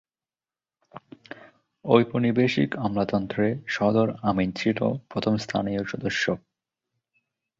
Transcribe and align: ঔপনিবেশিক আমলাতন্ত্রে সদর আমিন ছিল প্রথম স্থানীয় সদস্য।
ঔপনিবেশিক 1.85 2.69
আমলাতন্ত্রে 2.77 3.45
সদর 3.67 4.07
আমিন 4.21 4.49
ছিল 4.51 4.79
প্রথম 5.09 5.33
স্থানীয় 5.37 5.81
সদস্য। 5.83 6.23